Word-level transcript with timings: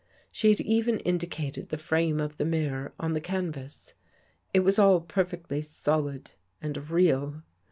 She 0.31 0.49
had 0.49 0.59
even 0.61 0.99
indicated 1.01 1.69
the 1.69 1.77
frame 1.77 2.19
of 2.19 2.37
the 2.37 2.43
mirror 2.43 2.91
on 2.99 3.13
the 3.13 3.21
canvas. 3.21 3.93
It 4.51 4.61
was 4.61 4.79
all 4.79 4.99
per 5.01 5.23
fectly 5.25 5.63
solid 5.63 6.31
and 6.59 6.89
real. 6.89 7.43